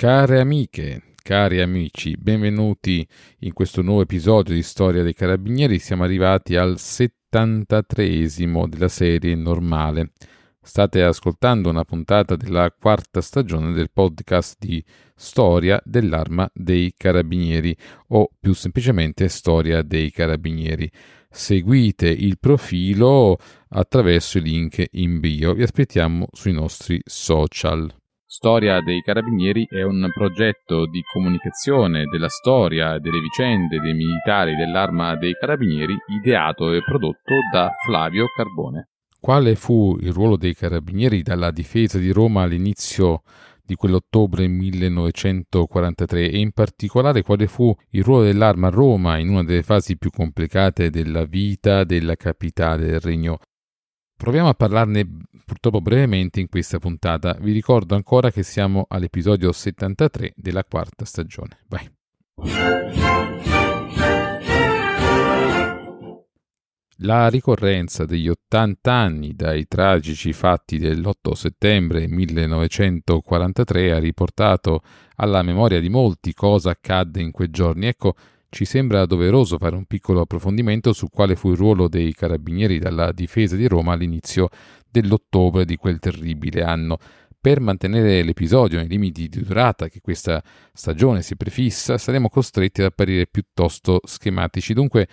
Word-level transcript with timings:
Care 0.00 0.40
amiche, 0.40 1.12
cari 1.22 1.60
amici, 1.60 2.16
benvenuti 2.16 3.06
in 3.40 3.52
questo 3.52 3.82
nuovo 3.82 4.00
episodio 4.00 4.54
di 4.54 4.62
Storia 4.62 5.02
dei 5.02 5.12
Carabinieri. 5.12 5.78
Siamo 5.78 6.04
arrivati 6.04 6.56
al 6.56 6.76
73esimo 6.78 8.66
della 8.66 8.88
serie 8.88 9.34
normale. 9.34 10.12
State 10.62 11.02
ascoltando 11.02 11.68
una 11.68 11.84
puntata 11.84 12.34
della 12.34 12.70
quarta 12.70 13.20
stagione 13.20 13.74
del 13.74 13.90
podcast 13.92 14.56
di 14.58 14.82
Storia 15.14 15.78
dell'Arma 15.84 16.50
dei 16.54 16.94
Carabinieri 16.96 17.76
o 18.08 18.30
più 18.40 18.54
semplicemente 18.54 19.28
Storia 19.28 19.82
dei 19.82 20.10
Carabinieri. 20.10 20.90
Seguite 21.28 22.08
il 22.08 22.38
profilo 22.38 23.36
attraverso 23.68 24.38
i 24.38 24.40
link 24.40 24.82
in 24.92 25.20
bio. 25.20 25.52
Vi 25.52 25.62
aspettiamo 25.62 26.26
sui 26.32 26.52
nostri 26.52 27.02
social. 27.04 27.99
Storia 28.32 28.80
dei 28.80 29.02
Carabinieri 29.02 29.66
è 29.68 29.82
un 29.82 30.08
progetto 30.14 30.86
di 30.86 31.02
comunicazione 31.02 32.04
della 32.04 32.28
storia 32.28 33.00
delle 33.00 33.18
vicende 33.18 33.80
dei 33.80 33.92
militari 33.92 34.54
dell'Arma 34.54 35.16
dei 35.16 35.32
Carabinieri 35.32 35.96
ideato 36.06 36.72
e 36.72 36.80
prodotto 36.80 37.34
da 37.52 37.72
Flavio 37.84 38.26
Carbone. 38.32 38.90
Quale 39.18 39.56
fu 39.56 39.96
il 39.98 40.12
ruolo 40.12 40.36
dei 40.36 40.54
Carabinieri 40.54 41.22
dalla 41.22 41.50
difesa 41.50 41.98
di 41.98 42.12
Roma 42.12 42.42
all'inizio 42.42 43.22
di 43.64 43.74
quell'ottobre 43.74 44.46
1943 44.46 46.30
e 46.30 46.38
in 46.38 46.52
particolare 46.52 47.22
quale 47.22 47.48
fu 47.48 47.74
il 47.90 48.04
ruolo 48.04 48.22
dell'arma 48.22 48.68
a 48.68 48.70
Roma 48.70 49.18
in 49.18 49.28
una 49.28 49.42
delle 49.42 49.64
fasi 49.64 49.98
più 49.98 50.10
complicate 50.10 50.88
della 50.90 51.24
vita 51.24 51.82
della 51.82 52.14
capitale 52.14 52.86
del 52.86 53.00
regno 53.00 53.38
Proviamo 54.20 54.50
a 54.50 54.54
parlarne 54.54 55.08
purtroppo 55.46 55.80
brevemente 55.80 56.40
in 56.40 56.48
questa 56.50 56.78
puntata. 56.78 57.38
Vi 57.40 57.52
ricordo 57.52 57.94
ancora 57.94 58.30
che 58.30 58.42
siamo 58.42 58.84
all'episodio 58.90 59.50
73 59.50 60.34
della 60.36 60.62
quarta 60.62 61.06
stagione. 61.06 61.60
Vai. 61.68 61.90
La 66.98 67.28
ricorrenza 67.30 68.04
degli 68.04 68.28
80 68.28 68.92
anni 68.92 69.34
dai 69.34 69.66
tragici 69.66 70.34
fatti 70.34 70.76
dell'8 70.76 71.32
settembre 71.32 72.06
1943 72.06 73.92
ha 73.92 73.98
riportato 73.98 74.82
alla 75.16 75.40
memoria 75.40 75.80
di 75.80 75.88
molti 75.88 76.34
cosa 76.34 76.68
accadde 76.68 77.22
in 77.22 77.30
quei 77.30 77.48
giorni. 77.48 77.86
Ecco, 77.86 78.14
ci 78.50 78.64
sembra 78.64 79.06
doveroso 79.06 79.58
fare 79.58 79.76
un 79.76 79.86
piccolo 79.86 80.20
approfondimento 80.20 80.92
su 80.92 81.08
quale 81.08 81.36
fu 81.36 81.50
il 81.50 81.56
ruolo 81.56 81.88
dei 81.88 82.12
carabinieri 82.12 82.78
dalla 82.78 83.12
difesa 83.12 83.54
di 83.54 83.68
Roma 83.68 83.92
all'inizio 83.92 84.48
dell'ottobre 84.90 85.64
di 85.64 85.76
quel 85.76 86.00
terribile 86.00 86.62
anno. 86.62 86.98
Per 87.40 87.60
mantenere 87.60 88.22
l'episodio 88.22 88.78
nei 88.78 88.88
limiti 88.88 89.28
di 89.28 89.42
durata 89.42 89.88
che 89.88 90.00
questa 90.00 90.42
stagione 90.74 91.22
si 91.22 91.36
prefissa, 91.36 91.96
saremo 91.96 92.28
costretti 92.28 92.80
ad 92.80 92.88
apparire 92.88 93.26
piuttosto 93.26 94.00
schematici. 94.04 94.74
Dunque, 94.74 95.08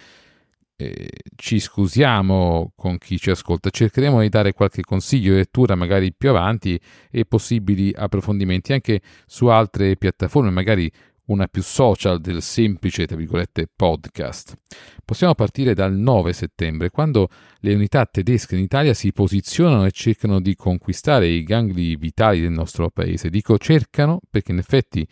eh, 0.76 1.08
ci 1.36 1.60
scusiamo 1.60 2.74
con 2.76 2.98
chi 2.98 3.18
ci 3.18 3.30
ascolta, 3.30 3.70
cercheremo 3.70 4.20
di 4.22 4.30
dare 4.30 4.54
qualche 4.54 4.82
consiglio 4.82 5.32
di 5.32 5.38
lettura 5.38 5.76
magari 5.76 6.14
più 6.14 6.30
avanti 6.30 6.80
e 7.10 7.26
possibili 7.26 7.94
approfondimenti 7.96 8.74
anche 8.74 9.02
su 9.26 9.46
altre 9.48 9.96
piattaforme, 9.96 10.50
magari 10.50 10.92
una 11.28 11.48
più 11.48 11.62
social 11.62 12.20
del 12.20 12.42
semplice, 12.42 13.06
tra 13.06 13.16
virgolette, 13.16 13.68
podcast. 13.74 14.56
Possiamo 15.04 15.34
partire 15.36 15.74
dal 15.74 15.94
9 15.94 16.34
settembre, 16.34 16.90
quando 16.90 17.30
le 17.60 17.74
unità 17.74 18.06
tedesche 18.06 18.56
in 18.56 18.62
Italia 18.62 18.94
si 18.94 19.12
posizionano 19.12 19.86
e 19.86 19.92
cercano 19.92 20.40
di 20.40 20.56
conquistare 20.56 21.28
i 21.28 21.44
gangli 21.44 21.98
vitali 21.98 22.42
del 22.42 22.52
nostro 22.52 22.90
paese. 22.90 23.30
Dico 23.30 23.58
cercano 23.58 24.20
perché 24.30 24.52
in 24.52 24.60
effetti 24.60 25.08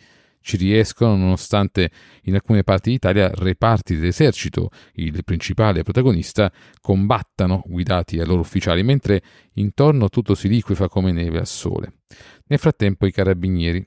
ci 0.46 0.56
riescono 0.56 1.16
nonostante 1.16 1.90
in 2.22 2.34
alcune 2.34 2.62
parti 2.62 2.90
d'Italia 2.90 3.28
reparti 3.34 3.96
dell'esercito, 3.96 4.70
il 4.92 5.24
principale 5.24 5.82
protagonista, 5.82 6.52
combattano 6.80 7.64
guidati 7.66 8.16
dai 8.16 8.26
loro 8.26 8.42
ufficiali, 8.42 8.84
mentre 8.84 9.22
intorno 9.54 10.08
tutto 10.08 10.36
si 10.36 10.48
liquefa 10.48 10.88
come 10.88 11.10
neve 11.10 11.40
al 11.40 11.48
sole. 11.48 11.94
Nel 12.46 12.60
frattempo 12.60 13.06
i 13.06 13.10
carabinieri, 13.10 13.84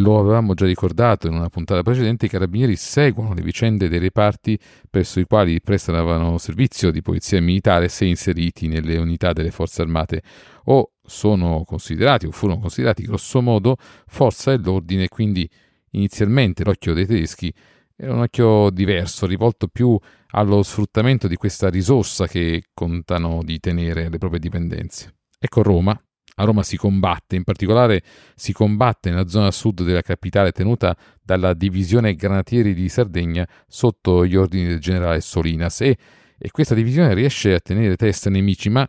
lo 0.00 0.18
avevamo 0.18 0.54
già 0.54 0.66
ricordato 0.66 1.26
in 1.26 1.34
una 1.34 1.48
puntata 1.48 1.82
precedente, 1.82 2.26
i 2.26 2.28
carabinieri 2.28 2.76
seguono 2.76 3.34
le 3.34 3.42
vicende 3.42 3.88
dei 3.88 3.98
reparti 3.98 4.58
presso 4.88 5.20
i 5.20 5.24
quali 5.24 5.60
prestano 5.60 6.38
servizio 6.38 6.90
di 6.90 7.02
polizia 7.02 7.40
militare 7.40 7.88
se 7.88 8.04
inseriti 8.04 8.68
nelle 8.68 8.96
unità 8.98 9.32
delle 9.32 9.50
forze 9.50 9.82
armate 9.82 10.22
o 10.64 10.92
sono 11.02 11.64
considerati 11.64 12.26
o 12.26 12.30
furono 12.30 12.60
considerati 12.60 13.02
grossomodo 13.02 13.76
forza 14.06 14.56
dell'ordine, 14.56 15.08
quindi 15.08 15.48
inizialmente 15.90 16.64
l'occhio 16.64 16.94
dei 16.94 17.06
tedeschi 17.06 17.52
era 17.96 18.12
un 18.14 18.20
occhio 18.20 18.70
diverso, 18.70 19.26
rivolto 19.26 19.66
più 19.66 19.98
allo 20.30 20.62
sfruttamento 20.62 21.26
di 21.26 21.34
questa 21.34 21.68
risorsa 21.68 22.26
che 22.28 22.64
contano 22.72 23.42
di 23.42 23.58
tenere 23.58 24.06
alle 24.06 24.18
proprie 24.18 24.38
dipendenze. 24.38 25.16
Ecco 25.38 25.62
Roma, 25.62 26.00
a 26.40 26.44
Roma 26.44 26.62
si 26.62 26.76
combatte, 26.76 27.36
in 27.36 27.44
particolare 27.44 28.02
si 28.34 28.52
combatte 28.52 29.10
nella 29.10 29.26
zona 29.26 29.50
sud 29.50 29.82
della 29.82 30.02
capitale 30.02 30.52
tenuta 30.52 30.96
dalla 31.22 31.52
divisione 31.52 32.14
granatieri 32.14 32.74
di 32.74 32.88
Sardegna 32.88 33.46
sotto 33.66 34.24
gli 34.24 34.36
ordini 34.36 34.66
del 34.66 34.78
generale 34.78 35.20
Solinas 35.20 35.80
e, 35.80 35.96
e 36.38 36.50
questa 36.50 36.74
divisione 36.74 37.12
riesce 37.14 37.54
a 37.54 37.60
tenere 37.60 37.96
testa 37.96 38.30
nemici, 38.30 38.70
ma 38.70 38.88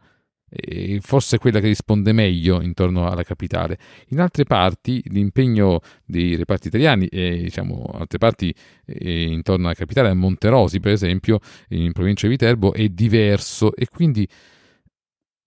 eh, 0.51 0.99
forse 1.01 1.37
è 1.37 1.39
quella 1.39 1.59
che 1.59 1.67
risponde 1.67 2.11
meglio 2.11 2.61
intorno 2.61 3.09
alla 3.09 3.23
capitale. 3.23 3.77
In 4.09 4.19
altre 4.19 4.43
parti 4.43 5.01
l'impegno 5.07 5.79
dei 6.05 6.35
reparti 6.35 6.67
italiani 6.67 7.07
e 7.07 7.41
diciamo 7.41 7.83
altre 7.95 8.19
parti 8.19 8.53
eh, 8.85 9.23
intorno 9.23 9.65
alla 9.65 9.75
capitale, 9.75 10.09
a 10.09 10.13
Monterosi 10.13 10.79
per 10.79 10.91
esempio, 10.91 11.39
in 11.69 11.91
provincia 11.93 12.27
di 12.27 12.33
Viterbo, 12.33 12.73
è 12.73 12.87
diverso 12.89 13.75
e 13.75 13.87
quindi 13.87 14.27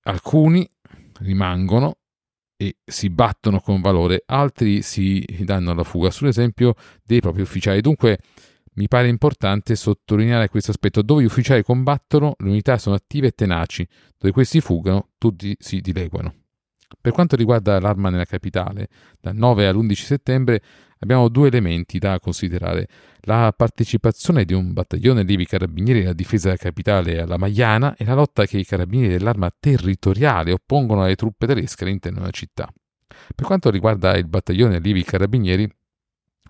alcuni 0.05 0.69
rimangono 1.23 1.97
e 2.57 2.77
si 2.85 3.11
battono 3.11 3.61
con 3.61 3.81
valore, 3.81 4.23
altri 4.27 4.83
si 4.83 5.25
danno 5.41 5.73
alla 5.73 5.85
fuga, 5.85 6.11
sull'esempio 6.11 6.75
dei 7.03 7.21
propri 7.21 7.43
ufficiali. 7.43 7.81
Dunque 7.81 8.19
mi 8.75 8.89
pare 8.89 9.09
importante 9.09 9.75
sottolineare 9.75 10.49
questo 10.49 10.71
aspetto. 10.71 11.03
Dove 11.03 11.23
gli 11.23 11.27
ufficiali 11.27 11.63
combattono, 11.63 12.35
le 12.39 12.51
unità 12.51 12.79
sono 12.79 12.95
attive 12.95 13.29
e 13.29 13.33
tenaci, 13.33 13.87
dove 14.17 14.33
questi 14.33 14.61
fuggono, 14.61 15.09
tutti 15.19 15.57
si 15.59 15.81
dileguano. 15.81 16.35
Per 17.01 17.13
quanto 17.13 17.37
riguarda 17.37 17.81
l'arma 17.81 18.11
nella 18.11 18.25
capitale, 18.25 18.89
dal 19.21 19.35
9 19.35 19.67
all'11 19.67 19.93
settembre 19.95 20.63
abbiamo 21.03 21.29
due 21.29 21.49
elementi 21.49 21.99
da 21.99 22.19
considerare. 22.19 22.89
La 23.23 23.53
partecipazione 23.57 24.45
di 24.45 24.55
un 24.55 24.73
battaglione 24.73 25.23
livi 25.23 25.47
carabinieri 25.47 26.03
alla 26.03 26.13
difesa 26.13 26.49
della 26.49 26.59
capitale 26.59 27.21
alla 27.21 27.37
Maiana 27.37 27.95
e 27.97 28.05
la 28.05 28.15
lotta 28.15 28.47
che 28.47 28.59
i 28.59 28.65
carabinieri 28.65 29.17
dell'arma 29.19 29.53
territoriale 29.59 30.53
oppongono 30.53 31.03
alle 31.03 31.15
truppe 31.15 31.47
tedesche 31.47 31.85
all'interno 31.85 32.21
della 32.21 32.31
città. 32.31 32.73
Per 33.35 33.47
quanto 33.47 33.71
riguarda 33.71 34.17
il 34.17 34.27
battaglione 34.27 34.79
livi 34.79 35.05
carabinieri, 35.05 35.71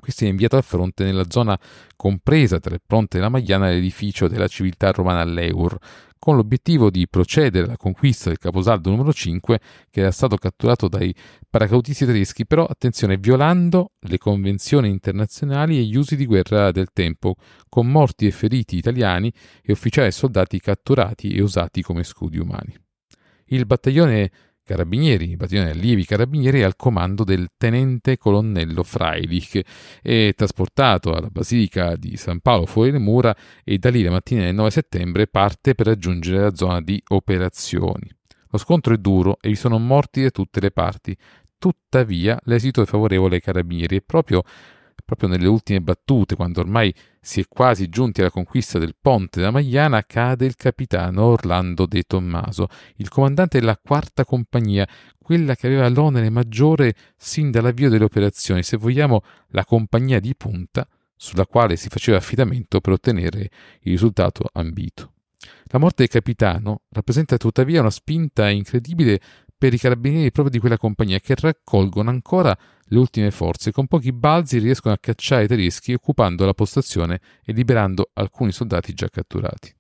questo 0.02 0.24
è 0.24 0.26
inviato 0.26 0.56
al 0.56 0.64
fronte 0.64 1.04
nella 1.04 1.30
zona 1.30 1.56
compresa 1.94 2.58
tra 2.58 2.74
il 2.74 2.80
Ponte 2.84 3.18
della 3.18 3.28
Magliana 3.28 3.70
e 3.70 3.74
l'edificio 3.74 4.26
della 4.26 4.48
civiltà 4.48 4.90
romana 4.90 5.22
Leur, 5.22 5.78
con 6.18 6.34
l'obiettivo 6.34 6.90
di 6.90 7.06
procedere 7.06 7.66
alla 7.66 7.76
conquista 7.76 8.28
del 8.28 8.38
caposaldo 8.38 8.90
numero 8.90 9.12
5 9.12 9.60
che 9.90 10.00
era 10.00 10.10
stato 10.10 10.36
catturato 10.38 10.88
dai 10.88 11.14
paracautisti 11.48 12.04
tedeschi, 12.04 12.46
però 12.46 12.64
attenzione, 12.64 13.16
violando 13.16 13.92
le 14.00 14.18
convenzioni 14.18 14.88
internazionali 14.88 15.78
e 15.78 15.82
gli 15.84 15.96
usi 15.96 16.16
di 16.16 16.26
guerra 16.26 16.72
del 16.72 16.88
tempo, 16.92 17.36
con 17.69 17.86
morti 17.86 18.26
e 18.26 18.32
feriti 18.32 18.76
italiani 18.76 19.32
e 19.62 19.70
ufficiali 19.70 20.08
e 20.08 20.10
soldati 20.10 20.58
catturati 20.58 21.32
e 21.32 21.42
usati 21.42 21.80
come 21.80 22.02
scudi 22.02 22.38
umani. 22.38 22.76
Il 23.44 23.66
battaglione 23.66 24.32
carabinieri, 24.72 25.36
battaglione 25.36 25.70
allievi 25.70 26.06
carabinieri 26.06 26.62
al 26.62 26.76
comando 26.76 27.24
del 27.24 27.48
tenente 27.58 28.16
colonnello 28.16 28.82
Freilich 28.82 29.60
è 30.00 30.32
trasportato 30.34 31.12
alla 31.14 31.28
basilica 31.28 31.94
di 31.96 32.16
San 32.16 32.40
Paolo 32.40 32.64
fuori 32.64 32.90
le 32.90 32.98
mura 32.98 33.36
e 33.62 33.76
da 33.76 33.90
lì 33.90 34.02
la 34.02 34.10
mattina 34.10 34.44
del 34.44 34.54
9 34.54 34.70
settembre 34.70 35.26
parte 35.26 35.74
per 35.74 35.86
raggiungere 35.86 36.40
la 36.40 36.54
zona 36.54 36.80
di 36.80 37.02
operazioni. 37.08 38.10
Lo 38.48 38.58
scontro 38.58 38.94
è 38.94 38.96
duro 38.96 39.36
e 39.40 39.48
vi 39.48 39.56
sono 39.56 39.78
morti 39.78 40.22
da 40.22 40.30
tutte 40.30 40.60
le 40.60 40.70
parti, 40.70 41.14
tuttavia 41.58 42.38
l'esito 42.44 42.80
è 42.80 42.86
favorevole 42.86 43.34
ai 43.34 43.40
carabinieri 43.42 43.96
e 43.96 44.02
proprio 44.02 44.42
proprio 45.04 45.28
nelle 45.28 45.49
ultime 45.49 45.81
battute, 45.81 46.37
quando 46.37 46.60
ormai 46.60 46.94
si 47.20 47.40
è 47.40 47.44
quasi 47.49 47.88
giunti 47.88 48.20
alla 48.20 48.31
conquista 48.31 48.78
del 48.78 48.96
ponte 49.00 49.40
della 49.40 49.52
Magliana, 49.52 50.04
cade 50.04 50.46
il 50.46 50.56
capitano 50.56 51.22
Orlando 51.25 51.87
De 51.87 52.02
Tommaso, 52.02 52.69
il 52.96 53.08
comandante 53.08 53.58
della 53.58 53.78
quarta 53.78 54.25
compagnia, 54.25 54.87
quella 55.19 55.54
che 55.54 55.66
aveva 55.66 55.88
l'onere 55.88 56.31
maggiore 56.31 56.94
sin 57.16 57.50
dall'avvio 57.50 57.88
delle 57.88 58.04
operazioni, 58.04 58.62
se 58.62 58.76
vogliamo 58.76 59.22
la 59.49 59.64
compagnia 59.64 60.20
di 60.20 60.34
punta 60.34 60.87
sulla 61.14 61.46
quale 61.46 61.76
si 61.76 61.88
faceva 61.88 62.19
affidamento 62.19 62.81
per 62.81 62.94
ottenere 62.94 63.38
il 63.82 63.93
risultato 63.93 64.49
ambito. 64.52 65.12
La 65.64 65.78
morte 65.78 66.02
del 66.02 66.08
capitano 66.08 66.82
rappresenta 66.90 67.37
tuttavia 67.37 67.81
una 67.81 67.90
spinta 67.90 68.49
incredibile 68.50 69.20
per 69.56 69.72
i 69.72 69.78
carabinieri 69.78 70.32
proprio 70.32 70.52
di 70.52 70.58
quella 70.58 70.76
compagnia 70.76 71.20
che 71.20 71.37
raccolgono 71.37 72.10
ancora 72.10 72.56
le 72.92 72.98
ultime 72.98 73.30
forze. 73.30 73.72
Con 73.72 73.86
pochi 73.86 74.12
balzi 74.12 74.58
riescono 74.58 74.94
a 74.94 74.98
cacciare 75.00 75.44
i 75.44 75.48
tedeschi 75.48 75.94
occupando 75.94 76.44
la 76.44 76.54
postazione 76.54 77.20
e 77.44 77.52
liberando 77.52 78.10
alcuni 78.12 78.52
soldati 78.52 78.92
già 78.92 79.08
catturati. 79.08 79.74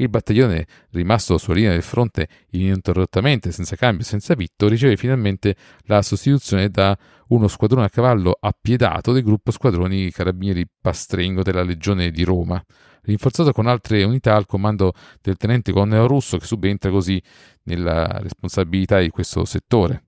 Il 0.00 0.08
battaglione, 0.08 0.66
rimasto 0.90 1.38
sulla 1.38 1.56
linea 1.56 1.72
del 1.72 1.82
fronte 1.82 2.28
ininterrottamente, 2.50 3.50
senza 3.50 3.74
cambio 3.74 4.04
senza 4.04 4.34
vitto, 4.34 4.68
riceve 4.68 4.96
finalmente 4.96 5.56
la 5.86 6.02
sostituzione 6.02 6.68
da 6.68 6.96
uno 7.28 7.48
squadrone 7.48 7.86
a 7.86 7.88
cavallo 7.88 8.36
appiedato 8.38 9.10
del 9.10 9.24
gruppo 9.24 9.50
squadroni 9.50 10.12
carabinieri 10.12 10.68
Pastrengo 10.80 11.42
della 11.42 11.64
Legione 11.64 12.12
di 12.12 12.22
Roma, 12.22 12.64
rinforzato 13.02 13.50
con 13.50 13.66
altre 13.66 14.04
unità 14.04 14.36
al 14.36 14.46
comando 14.46 14.92
del 15.20 15.36
tenente 15.36 15.72
colonnello 15.72 16.06
russo 16.06 16.38
che 16.38 16.46
subentra 16.46 16.90
così 16.90 17.20
nella 17.64 18.06
responsabilità 18.20 19.00
di 19.00 19.08
questo 19.08 19.44
settore. 19.44 20.07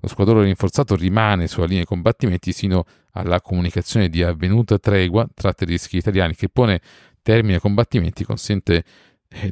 Lo 0.00 0.08
squadrone 0.08 0.44
rinforzato 0.44 0.96
rimane 0.96 1.46
sulla 1.46 1.66
linea 1.66 1.82
di 1.82 1.86
combattimenti 1.86 2.52
sino 2.52 2.84
alla 3.12 3.40
comunicazione 3.40 4.08
di 4.08 4.22
avvenuta 4.22 4.78
tregua 4.78 5.28
tra 5.34 5.52
tedeschi 5.52 5.96
e 5.96 5.98
italiani 5.98 6.34
che 6.34 6.48
pone 6.48 6.80
termine 7.22 7.54
ai 7.54 7.60
combattimenti 7.60 8.22
e 8.22 8.26
consente 8.26 8.84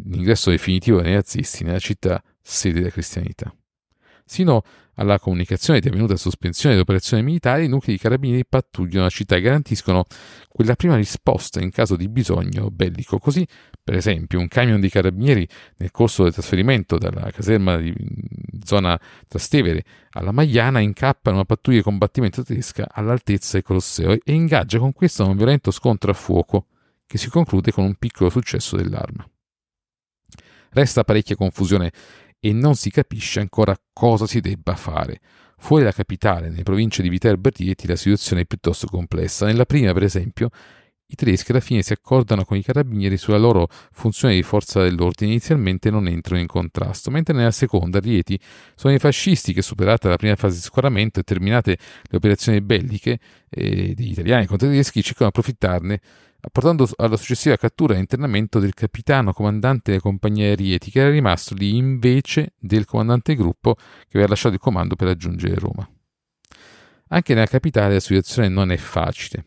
l'ingresso 0.05 0.50
definitivo 0.50 1.00
dei 1.00 1.12
nazisti 1.12 1.65
nella 1.65 1.79
città 1.79 2.23
sede 2.41 2.79
della 2.79 2.91
cristianità. 2.91 3.55
Sino 4.25 4.62
alla 4.99 5.19
comunicazione 5.19 5.81
di 5.81 5.89
avvenuta 5.89 6.17
sospensione 6.17 6.75
delle 6.75 6.83
operazioni 6.83 7.23
militari, 7.23 7.65
i 7.65 7.69
nuclei 7.69 7.97
di 7.97 8.03
carabinieri 8.03 8.45
pattugliano 8.45 9.05
la 9.05 9.11
città 9.11 9.37
e 9.37 9.41
garantiscono 9.41 10.05
quella 10.49 10.75
prima 10.75 10.97
risposta 10.97 11.61
in 11.61 11.71
caso 11.71 11.97
di 11.97 12.09
bisogno 12.09 12.71
bellico. 12.71 13.19
Così, 13.19 13.47
per 13.83 13.95
esempio, 13.95 14.41
un 14.41 14.49
camion 14.49 14.81
di 14.81 14.89
carabinieri 14.89 15.49
nel 15.77 15.91
corso 15.93 16.25
del 16.25 16.33
trasferimento 16.33 16.99
dalla 16.99 17.31
caserma 17.31 17.77
di 17.77 17.95
zona 18.65 19.00
Trastevere 19.29 19.85
alla 20.11 20.33
Magliana 20.33 20.81
incappa 20.81 21.31
in 21.31 21.37
una 21.37 21.44
pattuglia 21.44 21.79
di 21.79 21.85
combattimento 21.85 22.43
tedesca 22.43 22.89
all'altezza 22.91 23.53
del 23.53 23.62
Colosseo 23.62 24.12
e 24.12 24.33
ingaggia 24.33 24.79
con 24.79 24.93
questo 24.93 25.27
un 25.27 25.37
violento 25.37 25.71
scontro 25.71 26.11
a 26.11 26.15
fuoco 26.15 26.67
che 27.06 27.19
si 27.19 27.31
conclude 27.31 27.71
con 27.73 27.85
un 27.85 27.94
piccolo 27.94 28.31
successo 28.31 28.77
dell'arma. 28.77 29.27
Resta 30.71 31.05
parecchia 31.05 31.37
confusione 31.37 31.93
e 32.40 32.52
non 32.52 32.75
si 32.75 32.90
capisce 32.90 33.40
ancora 33.40 33.76
cosa 33.93 34.26
si 34.26 34.40
debba 34.40 34.75
fare. 34.75 35.20
Fuori 35.56 35.82
dalla 35.82 35.94
capitale, 35.94 36.49
nelle 36.49 36.62
province 36.62 37.02
di 37.02 37.08
Viterbo 37.08 37.49
e 37.49 37.52
Rieti, 37.55 37.87
la 37.87 37.96
situazione 37.96 38.43
è 38.43 38.46
piuttosto 38.46 38.87
complessa. 38.87 39.44
Nella 39.46 39.64
prima, 39.64 39.93
per 39.93 40.05
esempio, 40.05 40.50
i 41.11 41.14
tedeschi 41.14 41.50
alla 41.52 41.61
fine 41.61 41.82
si 41.82 41.93
accordano 41.93 42.44
con 42.44 42.58
i 42.58 42.62
carabinieri 42.62 43.17
sulla 43.17 43.38
loro 43.38 43.67
funzione 43.93 44.35
di 44.35 44.43
forza 44.43 44.82
dell'ordine, 44.82 45.31
inizialmente 45.31 45.90
non 45.90 46.06
entrano 46.06 46.40
in 46.40 46.46
contrasto, 46.46 47.11
mentre 47.11 47.35
nella 47.35 47.50
seconda, 47.50 47.99
Rieti, 47.99 48.38
sono 48.75 48.94
i 48.94 48.99
fascisti 48.99 49.55
che, 49.55 49.62
superata 49.62 50.08
la 50.08 50.17
prima 50.17 50.37
fase 50.37 50.56
di 50.56 50.62
scoramento 50.62 51.19
e 51.19 51.23
terminate 51.23 51.79
le 52.02 52.17
operazioni 52.17 52.61
belliche 52.61 53.19
eh, 53.49 53.94
degli 53.94 54.11
italiani 54.11 54.46
contro 54.46 54.69
i 54.69 54.70
tedeschi, 54.70 55.02
cercano 55.02 55.31
di 55.31 55.38
approfittarne 55.38 56.00
portando 56.52 56.88
alla 56.96 57.17
successiva 57.17 57.56
cattura 57.56 57.94
e 57.94 57.99
internamento 57.99 58.58
del 58.58 58.75
capitano 58.75 59.32
comandante 59.32 59.90
delle 59.90 60.02
compagnie 60.02 60.50
aerieti 60.50 60.90
che 60.90 61.00
era 61.00 61.11
rimasto 61.11 61.55
lì 61.55 61.76
invece 61.76 62.55
del 62.58 62.85
comandante 62.85 63.35
gruppo 63.35 63.75
che 63.75 64.12
aveva 64.12 64.29
lasciato 64.29 64.55
il 64.55 64.61
comando 64.61 64.94
per 64.94 65.08
raggiungere 65.08 65.55
Roma. 65.56 65.88
Anche 67.08 67.35
nella 67.35 67.46
capitale 67.46 67.94
la 67.94 68.00
situazione 68.00 68.49
non 68.49 68.70
è 68.70 68.76
facile. 68.76 69.44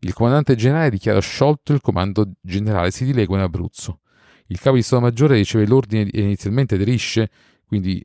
Il 0.00 0.12
comandante 0.12 0.56
generale 0.56 0.90
dichiara 0.90 1.20
sciolto 1.20 1.72
il 1.72 1.80
comando 1.80 2.32
generale, 2.40 2.90
si 2.90 3.04
dilegua 3.04 3.36
in 3.36 3.42
Abruzzo. 3.42 4.00
Il 4.46 4.60
capo 4.60 4.76
di 4.76 4.82
Stato 4.82 5.02
Maggiore 5.02 5.36
riceve 5.36 5.66
l'ordine 5.66 6.08
e 6.10 6.22
inizialmente 6.22 6.74
aderisce, 6.74 7.30
quindi 7.66 8.04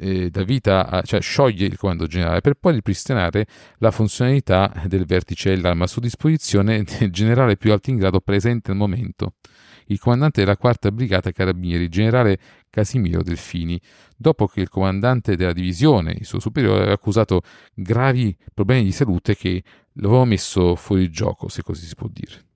eh, 0.00 0.30
dà 0.30 0.44
vita 0.44 0.88
a, 0.88 1.02
cioè 1.02 1.20
scioglie 1.20 1.66
il 1.66 1.76
comando 1.76 2.06
generale 2.06 2.40
per 2.40 2.54
poi 2.54 2.74
ripristinare 2.74 3.46
la 3.78 3.90
funzionalità 3.90 4.72
del 4.86 5.04
vertice 5.04 5.50
dell'arma 5.50 5.86
su 5.88 5.98
disposizione 5.98 6.84
del 6.98 7.10
generale 7.10 7.56
più 7.56 7.72
alto 7.72 7.90
in 7.90 7.96
grado 7.96 8.20
presente 8.20 8.70
al 8.70 8.76
momento, 8.76 9.34
il 9.86 9.98
comandante 9.98 10.40
della 10.40 10.56
quarta 10.56 10.92
brigata 10.92 11.32
carabinieri, 11.32 11.88
generale 11.88 12.38
Casimiro 12.70 13.22
Delfini, 13.22 13.80
dopo 14.16 14.46
che 14.46 14.60
il 14.60 14.68
comandante 14.68 15.34
della 15.34 15.52
divisione, 15.52 16.12
il 16.12 16.26
suo 16.26 16.38
superiore, 16.38 16.78
aveva 16.78 16.92
accusato 16.92 17.42
gravi 17.74 18.36
problemi 18.54 18.84
di 18.84 18.92
salute 18.92 19.34
che 19.34 19.62
lo 19.94 20.08
avevano 20.08 20.30
messo 20.30 20.76
fuori 20.76 21.10
gioco, 21.10 21.48
se 21.48 21.62
così 21.62 21.86
si 21.86 21.94
può 21.94 22.08
dire. 22.10 22.46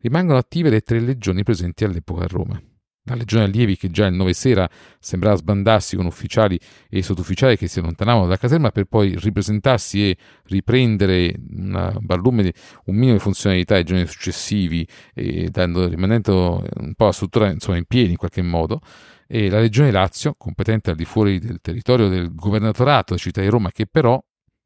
Rimangono 0.00 0.38
attive 0.38 0.68
le 0.68 0.80
tre 0.80 1.00
legioni 1.00 1.42
presenti 1.42 1.84
all'epoca 1.84 2.24
a 2.24 2.28
Roma. 2.28 2.60
La 3.08 3.14
legione 3.14 3.44
allievi 3.44 3.76
che 3.76 3.88
già 3.88 4.06
il 4.06 4.14
9 4.14 4.32
sera 4.32 4.68
sembrava 4.98 5.36
sbandarsi 5.36 5.94
con 5.94 6.06
ufficiali 6.06 6.58
e 6.88 7.02
sottufficiali 7.02 7.56
che 7.56 7.68
si 7.68 7.78
allontanavano 7.78 8.24
dalla 8.24 8.36
caserma 8.36 8.70
per 8.70 8.86
poi 8.86 9.14
ripresentarsi 9.16 10.10
e 10.10 10.16
riprendere 10.46 11.32
una 11.56 11.94
barlume, 12.00 12.52
un 12.86 12.94
minimo 12.96 13.12
di 13.12 13.20
funzionalità 13.20 13.76
ai 13.76 13.84
giorni 13.84 14.06
successivi, 14.06 14.84
dando, 15.50 15.86
rimanendo 15.86 16.66
un 16.78 16.94
po' 16.94 17.04
la 17.04 17.12
struttura 17.12 17.48
insomma, 17.48 17.76
in 17.76 17.84
piedi 17.84 18.10
in 18.10 18.16
qualche 18.16 18.42
modo. 18.42 18.80
E 19.28 19.48
la 19.50 19.60
legione 19.60 19.92
Lazio, 19.92 20.34
competente 20.36 20.90
al 20.90 20.96
di 20.96 21.04
fuori 21.04 21.38
del 21.38 21.60
territorio 21.60 22.08
del 22.08 22.34
governatorato 22.34 23.14
della 23.14 23.20
città 23.20 23.40
di 23.40 23.48
Roma, 23.48 23.70
che 23.70 23.86
però, 23.86 24.20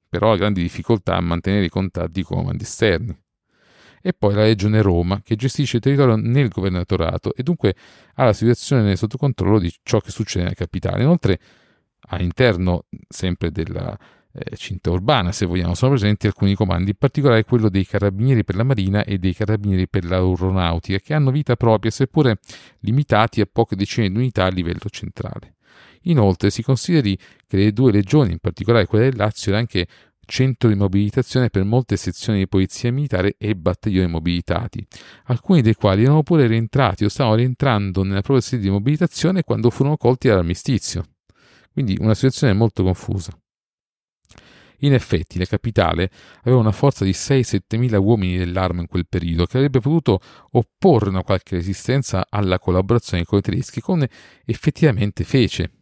però 0.09 0.33
ha 0.33 0.37
grandi 0.37 0.63
difficoltà 0.63 1.15
a 1.15 1.21
mantenere 1.21 1.67
i 1.67 1.69
contatti 1.69 2.23
con 2.23 2.39
i 2.39 2.41
comandi 2.41 2.63
esterni 2.65 3.19
e 4.00 4.12
poi 4.12 4.35
la 4.35 4.43
Legione 4.43 4.82
Roma, 4.82 5.20
che 5.23 5.37
gestisce 5.37 5.76
il 5.76 5.82
territorio 5.82 6.17
nel 6.17 6.49
governatorato 6.49 7.35
e 7.35 7.43
dunque 7.43 7.75
ha 8.14 8.25
la 8.25 8.32
situazione 8.32 8.97
sotto 8.97 9.19
controllo 9.19 9.58
di 9.58 9.73
ciò 9.82 10.00
che 10.00 10.11
succede 10.11 10.44
nella 10.44 10.55
capitale. 10.56 11.02
Inoltre, 11.02 11.38
all'interno 12.08 12.87
sempre 13.08 13.50
della 13.50 13.97
eh, 14.32 14.56
cinta 14.56 14.91
urbana, 14.91 15.32
se 15.32 15.44
vogliamo, 15.44 15.75
sono 15.75 15.93
presenti 15.93 16.26
alcuni 16.26 16.55
comandi, 16.55 16.91
in 16.91 16.97
particolare 16.97 17.44
quello 17.44 17.69
dei 17.69 17.85
carabinieri 17.85 18.44
per 18.44 18.55
la 18.56 18.64
marina 18.64 19.05
e 19.05 19.19
dei 19.19 19.35
carabinieri 19.35 19.88
per 19.88 20.05
l'aeronautica, 20.05 20.99
che 20.99 21.14
hanno 21.14 21.31
vita 21.31 21.56
propria, 21.56 21.91
seppure 21.91 22.38
limitati 22.81 23.41
a 23.41 23.49
poche 23.50 23.76
decine 23.76 24.11
di 24.11 24.17
unità 24.17 24.44
a 24.44 24.50
livello 24.50 24.88
centrale. 24.88 25.56
Inoltre 26.05 26.49
si 26.50 26.62
consideri 26.62 27.19
che 27.47 27.56
le 27.56 27.73
due 27.73 27.93
legioni, 27.93 28.32
in 28.32 28.38
particolare 28.38 28.87
quella 28.87 29.05
del 29.05 29.17
Lazio, 29.17 29.50
era 29.50 29.61
anche 29.61 29.87
centro 30.31 30.69
di 30.69 30.77
mobilitazione 30.77 31.50
per 31.50 31.65
molte 31.65 31.97
sezioni 31.97 32.38
di 32.38 32.49
polizia 32.49 32.93
militare 32.93 33.35
e 33.37 33.56
battaglioni 33.56 34.09
mobilitati, 34.09 34.87
alcuni 35.25 35.61
dei 35.61 35.75
quali 35.75 36.05
erano 36.05 36.23
pure 36.23 36.47
rientrati 36.47 37.05
o 37.05 37.09
stavano 37.09 37.35
rientrando 37.35 38.05
nella 38.05 38.23
propria 38.23 38.41
sede 38.41 38.62
di 38.62 38.71
mobilitazione 38.71 39.43
quando 39.43 39.71
furono 39.71 39.97
colti 39.97 40.29
dall'armistizio. 40.29 41.05
Quindi 41.73 41.97
una 41.99 42.15
situazione 42.15 42.53
molto 42.53 42.85
confusa. 42.85 43.37
In 44.82 44.94
effetti, 44.94 45.38
la 45.38 45.44
capitale 45.44 46.11
aveva 46.43 46.61
una 46.61 46.73
forza 46.73 47.05
di 47.05 47.11
6-7 47.11 47.76
mila 47.76 47.99
uomini 47.99 48.38
dell'arma 48.38 48.81
in 48.81 48.87
quel 48.87 49.07
periodo 49.09 49.45
che 49.45 49.57
avrebbe 49.59 49.81
potuto 49.81 50.21
opporre 50.52 51.11
una 51.11 51.23
qualche 51.23 51.57
resistenza 51.57 52.25
alla 52.31 52.59
collaborazione 52.59 53.25
con 53.25 53.38
i 53.38 53.43
tedeschi, 53.43 53.81
come 53.81 54.09
effettivamente 54.47 55.25
fece. 55.25 55.80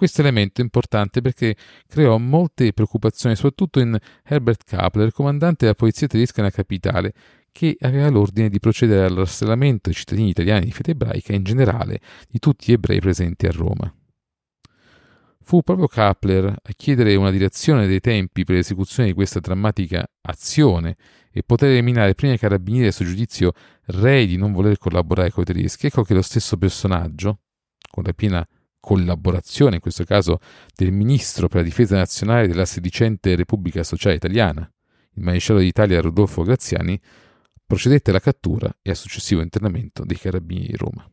Questo 0.00 0.22
elemento 0.22 0.62
è 0.62 0.64
importante 0.64 1.20
perché 1.20 1.54
creò 1.86 2.16
molte 2.16 2.72
preoccupazioni, 2.72 3.36
soprattutto 3.36 3.80
in 3.80 3.98
Herbert 4.24 4.64
Kapler, 4.64 5.12
comandante 5.12 5.66
della 5.66 5.74
polizia 5.74 6.06
tedesca 6.06 6.40
nella 6.40 6.54
capitale, 6.54 7.12
che 7.52 7.76
aveva 7.80 8.08
l'ordine 8.08 8.48
di 8.48 8.58
procedere 8.60 9.04
al 9.04 9.14
rastrellamento 9.14 9.90
dei 9.90 9.92
cittadini 9.92 10.30
italiani 10.30 10.64
di 10.64 10.72
fede 10.72 10.92
ebraica 10.92 11.34
e 11.34 11.36
in 11.36 11.42
generale 11.42 12.00
di 12.30 12.38
tutti 12.38 12.64
gli 12.70 12.72
ebrei 12.72 12.98
presenti 12.98 13.44
a 13.44 13.50
Roma. 13.50 13.94
Fu 15.42 15.60
proprio 15.60 15.86
Kapler 15.86 16.46
a 16.46 16.72
chiedere 16.74 17.14
una 17.16 17.30
direzione 17.30 17.86
dei 17.86 18.00
tempi 18.00 18.44
per 18.44 18.54
l'esecuzione 18.54 19.10
di 19.10 19.14
questa 19.14 19.40
drammatica 19.40 20.10
azione 20.22 20.96
e 21.30 21.42
poter 21.42 21.68
eliminare 21.68 22.14
prima 22.14 22.32
i 22.32 22.38
carabinieri 22.38 22.86
a 22.86 22.92
suo 22.92 23.04
giudizio 23.04 23.52
rei 23.88 24.26
di 24.26 24.38
non 24.38 24.52
voler 24.52 24.78
collaborare 24.78 25.30
con 25.30 25.42
i 25.42 25.46
tedeschi. 25.46 25.88
Ecco 25.88 26.04
che 26.04 26.14
lo 26.14 26.22
stesso 26.22 26.56
personaggio, 26.56 27.40
con 27.90 28.04
la 28.04 28.14
piena 28.14 28.48
collaborazione, 28.80 29.76
in 29.76 29.80
questo 29.80 30.04
caso 30.04 30.40
del 30.74 30.90
ministro 30.90 31.48
per 31.48 31.58
la 31.58 31.66
difesa 31.66 31.96
nazionale 31.96 32.48
della 32.48 32.64
sedicente 32.64 33.36
Repubblica 33.36 33.84
Sociale 33.84 34.16
Italiana, 34.16 34.68
il 35.14 35.22
maresciallo 35.22 35.60
d'Italia 35.60 36.00
Rodolfo 36.00 36.42
Graziani, 36.42 36.98
procedette 37.66 38.10
alla 38.10 38.20
cattura 38.20 38.74
e 38.82 38.90
al 38.90 38.96
successivo 38.96 39.42
internamento 39.42 40.04
dei 40.04 40.16
carabinieri 40.16 40.72
di 40.72 40.76
Roma. 40.76 41.08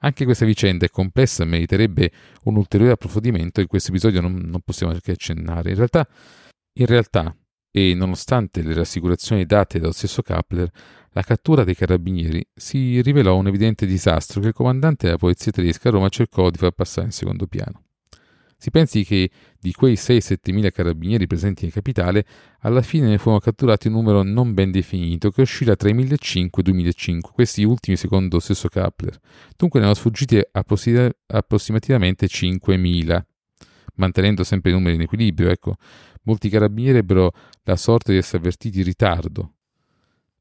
Anche 0.00 0.24
questa 0.26 0.44
vicenda 0.44 0.84
è 0.84 0.90
complessa 0.90 1.42
e 1.42 1.46
meriterebbe 1.46 2.12
un 2.44 2.56
ulteriore 2.56 2.92
approfondimento 2.92 3.60
in 3.60 3.66
questo 3.66 3.90
episodio 3.90 4.20
non, 4.20 4.34
non 4.34 4.60
possiamo 4.60 4.94
che 5.00 5.12
accennare. 5.12 5.70
In 5.70 5.76
realtà, 5.76 6.06
in 6.74 6.86
realtà, 6.86 7.34
e 7.76 7.92
nonostante 7.92 8.62
le 8.62 8.72
rassicurazioni 8.72 9.46
date 9.46 9.80
dallo 9.80 9.90
stesso 9.90 10.22
Kapler, 10.22 10.70
la 11.10 11.22
cattura 11.22 11.64
dei 11.64 11.74
carabinieri 11.74 12.46
si 12.54 13.02
rivelò 13.02 13.34
un 13.36 13.48
evidente 13.48 13.84
disastro 13.84 14.40
che 14.40 14.46
il 14.46 14.52
comandante 14.52 15.06
della 15.06 15.18
polizia 15.18 15.50
tedesca 15.50 15.88
a 15.88 15.92
Roma 15.92 16.08
cercò 16.08 16.50
di 16.50 16.58
far 16.58 16.70
passare 16.70 17.08
in 17.08 17.12
secondo 17.12 17.48
piano. 17.48 17.82
Si 18.56 18.70
pensi 18.70 19.02
che 19.04 19.28
di 19.58 19.72
quei 19.72 19.94
6-7 19.94 20.52
mila 20.52 20.70
carabinieri 20.70 21.26
presenti 21.26 21.64
in 21.64 21.72
capitale, 21.72 22.24
alla 22.60 22.80
fine 22.80 23.08
ne 23.08 23.18
furono 23.18 23.40
catturati 23.40 23.88
un 23.88 23.94
numero 23.94 24.22
non 24.22 24.54
ben 24.54 24.70
definito 24.70 25.32
che 25.32 25.42
oscilla 25.42 25.74
tra 25.74 25.88
i 25.88 25.94
1.500 25.94 26.36
e 26.38 26.70
i 26.70 26.84
2.500, 26.92 27.18
questi 27.32 27.64
ultimi 27.64 27.96
secondo 27.96 28.36
lo 28.36 28.40
stesso 28.40 28.68
Kapler. 28.68 29.18
Dunque 29.56 29.80
ne 29.80 29.86
erano 29.86 29.98
sfuggiti 30.00 30.40
approssimativamente 30.52 32.26
5.000, 32.26 33.20
mantenendo 33.96 34.44
sempre 34.44 34.70
i 34.70 34.74
numeri 34.74 34.96
in 34.96 35.02
equilibrio. 35.02 35.50
Ecco, 35.50 35.76
molti 36.22 36.48
carabinieri 36.48 36.98
ebbero 36.98 37.32
la 37.64 37.76
sorte 37.76 38.12
di 38.12 38.18
essere 38.18 38.38
avvertiti 38.38 38.78
in 38.78 38.84
ritardo, 38.84 39.54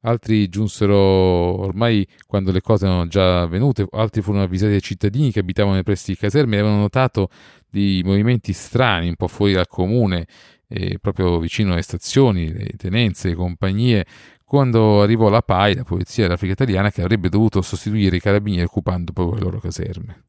altri 0.03 0.47
giunsero 0.49 0.97
ormai 0.97 2.07
quando 2.25 2.51
le 2.51 2.61
cose 2.61 2.85
erano 2.85 3.07
già 3.07 3.41
avvenute, 3.41 3.85
altri 3.91 4.21
furono 4.21 4.43
avvisati 4.43 4.71
dai 4.71 4.81
cittadini 4.81 5.31
che 5.31 5.39
abitavano 5.39 5.75
nei 5.75 5.83
pressi 5.83 6.11
di 6.11 6.17
caserme 6.17 6.55
e 6.55 6.59
avevano 6.59 6.81
notato 6.81 7.29
dei 7.69 8.01
movimenti 8.03 8.53
strani 8.53 9.09
un 9.09 9.15
po' 9.15 9.27
fuori 9.27 9.53
dal 9.53 9.67
comune, 9.67 10.27
eh, 10.67 10.97
proprio 10.99 11.39
vicino 11.39 11.73
alle 11.73 11.81
stazioni, 11.81 12.51
le 12.51 12.71
tenenze, 12.77 13.29
le 13.29 13.35
compagnie, 13.35 14.05
quando 14.43 15.01
arrivò 15.01 15.29
la 15.29 15.41
PAI, 15.41 15.75
la 15.75 15.83
polizia 15.83 16.23
dell'Africa 16.23 16.53
italiana, 16.53 16.91
che 16.91 17.01
avrebbe 17.01 17.29
dovuto 17.29 17.61
sostituire 17.61 18.17
i 18.17 18.19
carabinieri 18.19 18.65
occupando 18.65 19.11
proprio 19.11 19.37
le 19.37 19.41
loro 19.41 19.59
caserme. 19.59 20.23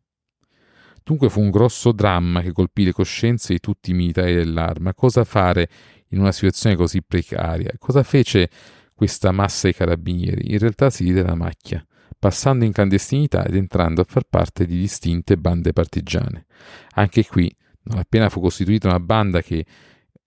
Dunque 1.05 1.29
fu 1.29 1.41
un 1.41 1.51
grosso 1.51 1.93
dramma 1.93 2.41
che 2.41 2.53
colpì 2.53 2.85
le 2.85 2.93
coscienze 2.93 3.53
di 3.53 3.61
tutti 3.61 3.91
i 3.91 3.95
militari 3.95 4.35
dell'arma. 4.35 4.95
Cosa 4.95 5.23
fare 5.25 5.69
in 6.09 6.19
una 6.19 6.33
situazione 6.33 6.77
così 6.77 7.03
precaria? 7.03 7.75
Cosa 7.79 8.03
fece 8.03 8.49
questa 8.95 9.31
massa 9.31 9.67
di 9.67 9.75
carabinieri? 9.75 10.53
In 10.53 10.59
realtà 10.59 10.89
si 10.89 11.05
diede 11.05 11.23
la 11.23 11.35
macchia, 11.35 11.85
passando 12.19 12.65
in 12.65 12.73
clandestinità 12.73 13.45
ed 13.45 13.55
entrando 13.55 14.01
a 14.01 14.05
far 14.09 14.23
parte 14.27 14.65
di 14.65 14.79
distinte 14.79 15.37
bande 15.37 15.75
partigiane. 15.75 16.47
Anche 16.95 17.27
qui, 17.27 17.55
non 17.83 17.99
appena 17.99 18.31
fu 18.31 18.41
costituita 18.41 18.89
una 18.89 19.01
banda 19.01 19.43
che 19.43 19.63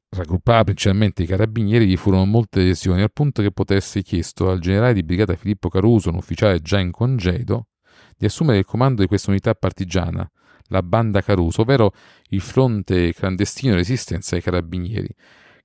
raggruppava 0.10 0.64
principalmente 0.64 1.24
i 1.24 1.26
carabinieri, 1.26 1.86
vi 1.86 1.98
furono 1.98 2.26
molte 2.26 2.62
lesioni, 2.62 3.02
al 3.02 3.12
punto 3.12 3.42
che 3.42 3.52
potesse 3.52 4.04
chiesto 4.04 4.52
al 4.52 4.60
generale 4.60 4.94
di 4.94 5.02
brigata 5.02 5.36
Filippo 5.36 5.70
Caruso, 5.70 6.10
un 6.10 6.18
ufficiale 6.18 6.60
già 6.60 6.80
in 6.80 6.92
congedo, 6.92 7.70
di 8.16 8.28
assumere 8.28 8.60
il 8.60 8.66
comando 8.66 9.02
di 9.02 9.08
questa 9.08 9.32
unità 9.32 9.56
partigiana, 9.56 10.30
la 10.68 10.82
banda 10.82 11.22
Caruso, 11.22 11.62
ovvero 11.62 11.94
il 12.30 12.42
fronte 12.42 13.14
clandestino 13.14 13.76
resistenza 13.76 14.36
ai 14.36 14.42
carabinieri, 14.42 15.10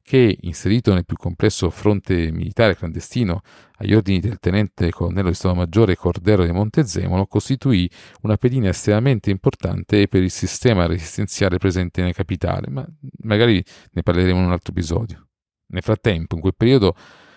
che, 0.02 0.37
inserito 0.40 0.92
nel 0.92 1.04
più 1.04 1.16
complesso 1.16 1.71
fronte 1.71 2.32
militare 2.32 2.76
clandestino 2.76 3.40
agli 3.76 3.94
ordini 3.94 4.18
del 4.18 4.38
tenente 4.40 4.90
colonnello 4.90 5.28
di 5.28 5.35
Stato 5.35 5.54
Maggiore 5.54 5.97
Cordero 5.97 6.44
di 6.44 6.50
Montezemolo, 6.50 7.26
costituì 7.26 7.88
una 8.23 8.37
pedina 8.37 8.68
estremamente 8.68 9.30
importante 9.30 10.09
per 10.09 10.23
il 10.23 10.30
sistema 10.30 10.87
resistenziale 10.87 11.59
presente 11.59 12.00
nella 12.00 12.12
capitale, 12.12 12.68
ma 12.68 12.87
magari 13.23 13.64
ne 13.92 14.02
parleremo 14.02 14.38
in 14.38 14.47
un 14.47 14.52
altro 14.52 14.73
episodio. 14.73 15.28
Nel 15.68 15.82
frattempo, 15.82 16.35
in 16.35 16.40
quel 16.40 16.54
periodo 16.56 16.94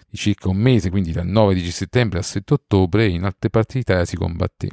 di 0.09 0.17
circa 0.17 0.49
un 0.49 0.57
mese, 0.57 0.89
quindi 0.89 1.11
dal 1.11 1.27
9-10 1.27 1.69
settembre 1.69 2.17
al 2.17 2.25
7 2.25 2.53
ottobre, 2.55 3.05
in 3.07 3.23
altre 3.23 3.49
parti 3.49 3.77
d'Italia 3.77 4.05
si 4.05 4.17
combatté. 4.17 4.69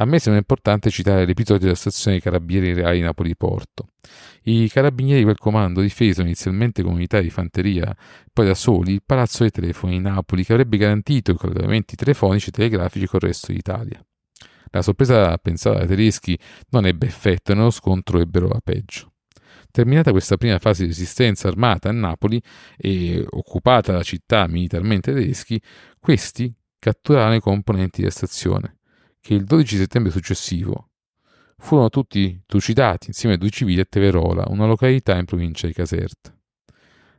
A 0.00 0.06
me 0.06 0.18
sembra 0.18 0.40
importante 0.40 0.88
citare 0.88 1.26
l'episodio 1.26 1.64
della 1.64 1.74
stazione 1.74 2.16
dei 2.16 2.24
Carabinieri 2.24 2.72
Reali 2.72 3.00
Napoli 3.00 3.36
Porto. 3.36 3.88
I 4.44 4.66
carabinieri 4.70 5.18
di 5.18 5.24
quel 5.24 5.36
comando 5.36 5.82
difesero 5.82 6.26
inizialmente 6.26 6.82
con 6.82 6.94
unità 6.94 7.20
di 7.20 7.28
fanteria, 7.28 7.94
poi 8.32 8.46
da 8.46 8.54
soli, 8.54 8.94
il 8.94 9.02
palazzo 9.04 9.42
dei 9.42 9.50
telefoni 9.50 9.98
di 9.98 10.00
Napoli 10.00 10.42
che 10.42 10.54
avrebbe 10.54 10.78
garantito 10.78 11.32
i 11.32 11.34
collegamenti 11.34 11.96
telefonici 11.96 12.48
e 12.48 12.52
telegrafici 12.52 13.06
con 13.06 13.18
il 13.20 13.26
resto 13.26 13.52
d'Italia. 13.52 14.02
La 14.70 14.80
sorpresa 14.80 15.36
pensata 15.36 15.76
dai 15.80 15.88
tedeschi 15.88 16.38
non 16.70 16.86
ebbe 16.86 17.06
effetto 17.06 17.52
e 17.52 17.54
nello 17.54 17.68
scontro 17.68 18.20
ebbero 18.20 18.48
la 18.48 18.60
peggio. 18.64 19.12
Terminata 19.70 20.12
questa 20.12 20.38
prima 20.38 20.58
fase 20.58 20.84
di 20.84 20.88
resistenza 20.88 21.48
armata 21.48 21.90
a 21.90 21.92
Napoli 21.92 22.42
e 22.78 23.22
occupata 23.28 23.92
la 23.92 24.02
città 24.02 24.46
militarmente 24.46 25.12
tedeschi, 25.12 25.60
questi 25.98 26.50
catturarono 26.78 27.34
i 27.34 27.40
componenti 27.40 28.00
della 28.00 28.12
stazione 28.12 28.76
che 29.20 29.34
il 29.34 29.44
12 29.44 29.76
settembre 29.76 30.10
successivo 30.10 30.90
furono 31.58 31.90
tutti 31.90 32.42
trucidati 32.46 33.08
insieme 33.08 33.34
ai 33.34 33.40
due 33.40 33.50
civili 33.50 33.80
a 33.80 33.84
Teverola, 33.84 34.46
una 34.48 34.66
località 34.66 35.16
in 35.16 35.26
provincia 35.26 35.66
di 35.66 35.72
Caserta. 35.72 36.34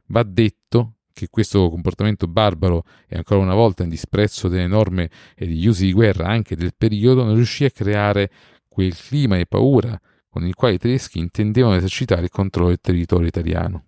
Va 0.08 0.24
detto 0.24 0.96
che 1.14 1.28
questo 1.30 1.70
comportamento 1.70 2.28
barbaro 2.28 2.84
e 3.08 3.18
ancora 3.18 3.40
una 3.40 3.54
volta 3.54 3.84
in 3.84 3.90
disprezzo 3.90 4.48
delle 4.48 4.68
norme 4.68 5.10
e 5.36 5.46
degli 5.46 5.68
usi 5.68 5.86
di 5.86 5.94
guerra 5.94 6.28
anche 6.28 6.56
del 6.56 6.74
periodo 6.76 7.24
non 7.24 7.36
riuscì 7.36 7.66
a 7.66 7.72
creare 7.72 8.32
quel 8.68 8.96
clima 8.96 9.38
di 9.38 9.46
paura 9.46 10.00
con 10.30 10.46
il 10.46 10.56
quale 10.56 10.76
i 10.76 10.78
tedeschi 10.78 11.20
intendevano 11.20 11.76
esercitare 11.76 12.24
il 12.24 12.30
controllo 12.30 12.70
del 12.70 12.80
territorio 12.80 13.28
italiano. 13.28 13.86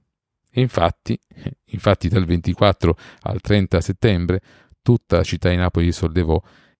E 0.52 0.62
infatti, 0.62 1.18
infatti 1.72 2.10
dal 2.10 2.26
24 2.26 2.96
al 3.22 3.40
30 3.42 3.82
settembre 3.82 4.42
tutta 4.82 5.18
la 5.18 5.24
città 5.24 5.50
di 5.50 5.56
Napoli 5.56 5.86
si 5.86 6.00
sollevò 6.00 6.40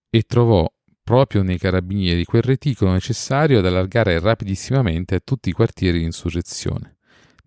e 0.10 0.22
trovò 0.24 0.72
proprio 1.04 1.44
nei 1.44 1.58
carabinieri 1.58 2.24
quel 2.24 2.42
reticolo 2.42 2.92
necessario 2.92 3.60
ad 3.60 3.66
allargare 3.66 4.20
rapidissimamente 4.20 5.16
a 5.16 5.22
tutti 5.24 5.50
i 5.50 5.52
quartieri 5.52 6.00
di 6.00 6.06
insurrezione. 6.06 6.98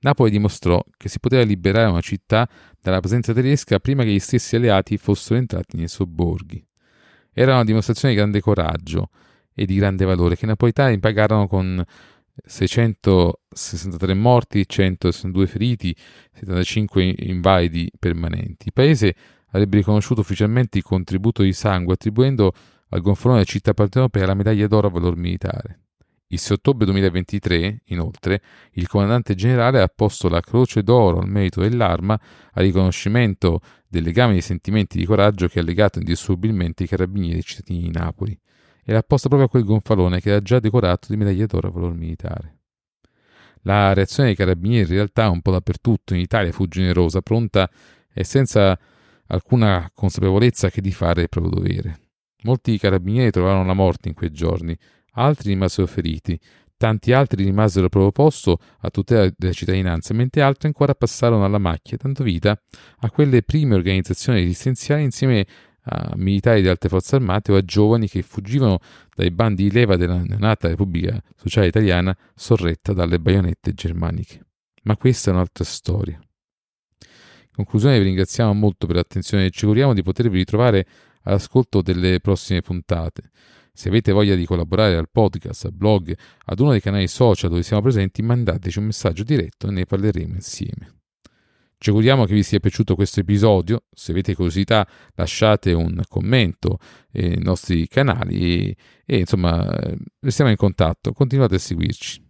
Napoli 0.00 0.30
dimostrò 0.30 0.82
che 0.96 1.08
si 1.08 1.18
poteva 1.18 1.42
liberare 1.42 1.90
una 1.90 2.00
città 2.00 2.48
dalla 2.80 3.00
presenza 3.00 3.32
tedesca 3.32 3.78
prima 3.78 4.04
che 4.04 4.10
gli 4.10 4.18
stessi 4.18 4.54
alleati 4.56 4.98
fossero 4.98 5.38
entrati 5.38 5.76
nei 5.76 5.88
sobborghi. 5.88 6.64
Era 7.32 7.54
una 7.54 7.64
dimostrazione 7.64 8.14
di 8.14 8.20
grande 8.20 8.40
coraggio 8.40 9.08
e 9.54 9.64
di 9.64 9.74
grande 9.74 10.04
valore 10.04 10.36
che 10.36 10.44
i 10.44 10.48
napoletani 10.48 10.98
pagarono 10.98 11.48
con 11.48 11.82
663 12.44 14.14
morti, 14.14 14.68
162 14.68 15.46
feriti, 15.46 15.96
75 16.32 17.14
invalidi 17.18 17.90
permanenti. 17.98 18.66
Il 18.66 18.72
paese 18.74 19.14
avrebbe 19.48 19.78
riconosciuto 19.78 20.20
ufficialmente 20.20 20.78
il 20.78 20.84
contributo 20.84 21.42
di 21.42 21.52
sangue 21.52 21.94
attribuendo 21.94 22.52
al 22.90 23.00
gonfalone 23.00 23.40
della 23.40 23.50
città 23.50 23.74
partenopea 23.74 24.26
la 24.26 24.34
medaglia 24.34 24.66
d'oro 24.66 24.88
a 24.88 24.90
valor 24.90 25.16
militare. 25.16 25.80
Il 26.28 26.40
6 26.40 26.56
ottobre 26.56 26.86
2023, 26.86 27.82
inoltre, 27.86 28.42
il 28.72 28.88
comandante 28.88 29.36
generale 29.36 29.80
ha 29.80 29.86
posto 29.86 30.28
la 30.28 30.40
Croce 30.40 30.82
d'Oro 30.82 31.20
al 31.20 31.28
merito 31.28 31.60
dell'arma 31.60 32.20
a 32.52 32.60
riconoscimento 32.60 33.60
del 33.86 34.02
legame 34.02 34.34
di 34.34 34.40
sentimenti 34.40 34.98
di 34.98 35.04
coraggio 35.04 35.46
che 35.46 35.60
ha 35.60 35.62
legato 35.62 36.00
indissolubilmente 36.00 36.82
i 36.82 36.88
carabinieri 36.88 37.42
cittadini 37.42 37.82
di 37.82 37.90
Napoli 37.92 38.36
e 38.84 38.92
l'ha 38.92 39.02
posta 39.02 39.28
proprio 39.28 39.48
a 39.48 39.50
quel 39.50 39.64
gonfalone 39.64 40.20
che 40.20 40.30
era 40.30 40.40
già 40.40 40.58
decorato 40.58 41.06
di 41.08 41.16
medaglia 41.16 41.46
d'oro 41.46 41.68
a 41.68 41.70
valor 41.70 41.94
militare. 41.94 42.54
La 43.62 43.92
reazione 43.92 44.28
dei 44.28 44.36
carabinieri 44.36 44.90
in 44.90 44.94
realtà 44.94 45.28
un 45.28 45.42
po' 45.42 45.52
dappertutto 45.52 46.14
in 46.14 46.20
Italia 46.20 46.50
fu 46.50 46.66
generosa, 46.66 47.20
pronta 47.20 47.70
e 48.12 48.24
senza 48.24 48.76
alcuna 49.26 49.90
consapevolezza 49.94 50.70
che 50.70 50.80
di 50.80 50.92
fare 50.92 51.22
il 51.22 51.28
proprio 51.28 51.52
dovere. 51.52 52.05
Molti 52.42 52.78
carabinieri 52.78 53.30
trovarono 53.30 53.64
la 53.64 53.74
morte 53.74 54.08
in 54.08 54.14
quei 54.14 54.30
giorni, 54.30 54.76
altri 55.12 55.50
rimasero 55.50 55.86
feriti, 55.86 56.38
tanti 56.76 57.12
altri 57.12 57.44
rimasero 57.44 57.88
proprio 57.88 58.12
posto 58.12 58.58
a 58.80 58.90
tutela 58.90 59.30
della 59.36 59.52
cittadinanza, 59.52 60.14
mentre 60.14 60.42
altri 60.42 60.68
ancora 60.68 60.94
passarono 60.94 61.44
alla 61.44 61.58
macchia, 61.58 61.96
dando 62.00 62.22
vita 62.22 62.60
a 62.98 63.10
quelle 63.10 63.42
prime 63.42 63.74
organizzazioni 63.74 64.40
resistenziali 64.40 65.02
insieme 65.02 65.46
a 65.88 66.14
militari 66.16 66.62
di 66.62 66.68
altre 66.68 66.88
forze 66.88 67.16
armate 67.16 67.52
o 67.52 67.56
a 67.56 67.62
giovani 67.62 68.08
che 68.08 68.22
fuggivano 68.22 68.80
dai 69.14 69.30
bandi 69.30 69.64
di 69.64 69.70
leva 69.70 69.96
della 69.96 70.20
neonata 70.20 70.68
Repubblica 70.68 71.20
Sociale 71.36 71.68
Italiana 71.68 72.16
sorretta 72.34 72.92
dalle 72.92 73.20
baionette 73.20 73.72
germaniche. 73.72 74.44
Ma 74.82 74.96
questa 74.96 75.30
è 75.30 75.34
un'altra 75.34 75.64
storia. 75.64 76.18
In 76.98 77.64
conclusione 77.64 77.98
vi 77.98 78.04
ringraziamo 78.04 78.52
molto 78.52 78.86
per 78.86 78.96
l'attenzione 78.96 79.46
e 79.46 79.50
ci 79.50 79.64
auguriamo 79.64 79.94
di 79.94 80.02
potervi 80.02 80.38
ritrovare 80.38 80.86
all'ascolto 81.26 81.82
delle 81.82 82.20
prossime 82.20 82.60
puntate. 82.60 83.30
Se 83.72 83.88
avete 83.88 84.10
voglia 84.10 84.34
di 84.34 84.46
collaborare 84.46 84.96
al 84.96 85.10
podcast, 85.10 85.66
al 85.66 85.72
blog, 85.72 86.16
ad 86.46 86.60
uno 86.60 86.70
dei 86.70 86.80
canali 86.80 87.08
social 87.08 87.50
dove 87.50 87.62
siamo 87.62 87.82
presenti, 87.82 88.22
mandateci 88.22 88.78
un 88.78 88.86
messaggio 88.86 89.22
diretto 89.22 89.68
e 89.68 89.70
ne 89.70 89.84
parleremo 89.84 90.34
insieme. 90.34 90.94
Ci 91.78 91.90
auguriamo 91.90 92.24
che 92.24 92.32
vi 92.32 92.42
sia 92.42 92.58
piaciuto 92.58 92.94
questo 92.94 93.20
episodio. 93.20 93.84
Se 93.92 94.12
avete 94.12 94.34
curiosità, 94.34 94.88
lasciate 95.14 95.74
un 95.74 96.00
commento 96.08 96.78
nei 97.10 97.38
nostri 97.38 97.86
canali 97.86 98.70
e, 98.70 98.76
e 99.04 99.18
insomma, 99.18 99.78
restiamo 100.20 100.50
in 100.50 100.56
contatto. 100.56 101.12
Continuate 101.12 101.56
a 101.56 101.58
seguirci. 101.58 102.25